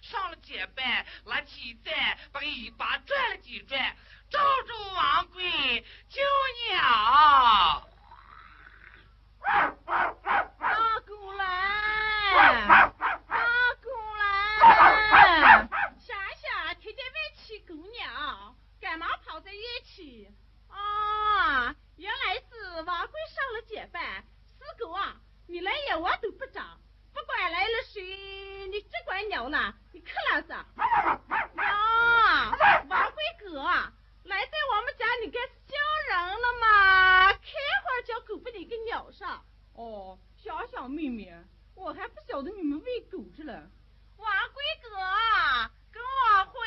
[0.00, 1.90] 上了街板，拿起仔
[2.32, 3.96] 把尾巴转了几转，
[4.30, 5.84] 照住王贵。
[6.08, 6.20] 救
[6.68, 7.88] 鸟。
[21.96, 22.42] 原来。
[22.52, 24.24] 是王贵上了街板，
[24.58, 25.16] 四狗啊，
[25.46, 25.72] 你来。
[25.88, 26.80] 也我都不长。
[27.34, 28.02] 管来了谁？
[28.68, 29.74] 你只管鸟呢？
[29.92, 30.52] 你克了是？
[30.52, 30.66] 啊，
[32.88, 33.62] 王贵哥，
[34.24, 35.54] 来在我们家你该是
[36.08, 37.32] 人了嘛？
[37.32, 39.42] 开会叫狗把你给咬上。
[39.74, 41.32] 哦，小小妹妹，
[41.74, 43.70] 我还不晓得你们喂狗去了。
[44.18, 44.90] 王贵哥，
[45.90, 46.60] 跟我回。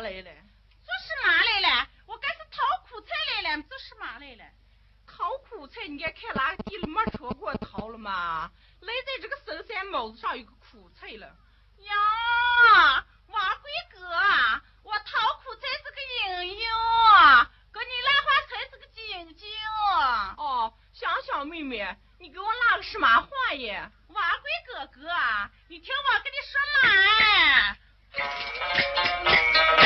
[0.00, 0.30] 来了？
[0.82, 1.88] 做什么来了？
[2.06, 3.08] 我该是淘苦菜
[3.42, 4.44] 来了，做什么来了？
[5.06, 8.50] 淘苦菜，你该看哪个地里没出过淘了吗？
[8.80, 11.26] 来在这个深山帽子上有个苦菜了。
[11.78, 11.94] 呀，
[13.26, 14.00] 王贵哥，
[14.82, 16.00] 我淘苦菜是个
[16.42, 16.60] 英雄，
[17.70, 19.48] 哥你兰花才是个精精。
[20.36, 23.90] 哦，香香妹妹，你给我拉个什么话呀？
[24.08, 25.08] 王贵哥哥，
[25.68, 26.88] 你听我跟你说嘛。
[28.12, 29.79] 哎